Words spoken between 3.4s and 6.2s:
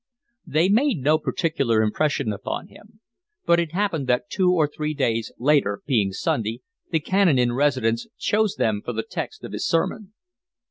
but it happened that two or three days later, being